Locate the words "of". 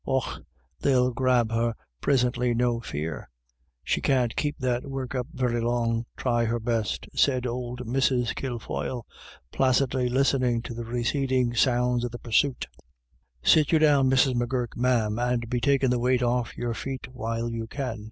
12.03-12.09, 16.53-16.57